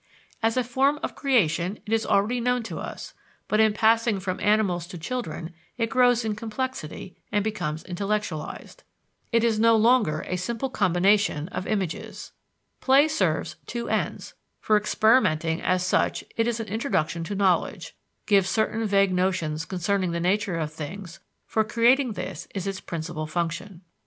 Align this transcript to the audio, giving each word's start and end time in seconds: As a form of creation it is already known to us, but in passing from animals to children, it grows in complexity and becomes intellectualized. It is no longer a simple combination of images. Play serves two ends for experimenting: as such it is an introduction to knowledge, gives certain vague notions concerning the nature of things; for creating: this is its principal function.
As 0.41 0.57
a 0.57 0.63
form 0.63 0.99
of 1.03 1.13
creation 1.13 1.77
it 1.85 1.93
is 1.93 2.07
already 2.07 2.41
known 2.41 2.63
to 2.63 2.79
us, 2.79 3.13
but 3.47 3.59
in 3.59 3.71
passing 3.71 4.19
from 4.19 4.39
animals 4.39 4.87
to 4.87 4.97
children, 4.97 5.53
it 5.77 5.91
grows 5.91 6.25
in 6.25 6.35
complexity 6.35 7.15
and 7.31 7.43
becomes 7.43 7.83
intellectualized. 7.83 8.81
It 9.31 9.43
is 9.43 9.59
no 9.59 9.75
longer 9.75 10.21
a 10.21 10.37
simple 10.37 10.71
combination 10.71 11.49
of 11.49 11.67
images. 11.67 12.31
Play 12.79 13.07
serves 13.09 13.57
two 13.67 13.89
ends 13.89 14.33
for 14.59 14.75
experimenting: 14.75 15.61
as 15.61 15.85
such 15.85 16.23
it 16.35 16.47
is 16.47 16.59
an 16.59 16.67
introduction 16.67 17.23
to 17.25 17.35
knowledge, 17.35 17.95
gives 18.25 18.49
certain 18.49 18.87
vague 18.87 19.13
notions 19.13 19.65
concerning 19.65 20.13
the 20.13 20.19
nature 20.19 20.55
of 20.57 20.73
things; 20.73 21.19
for 21.45 21.63
creating: 21.63 22.13
this 22.13 22.47
is 22.55 22.65
its 22.65 22.81
principal 22.81 23.27
function. 23.27 23.81